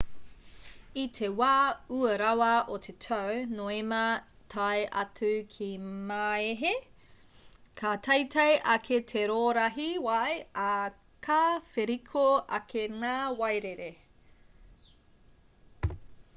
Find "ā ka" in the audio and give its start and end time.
10.65-11.39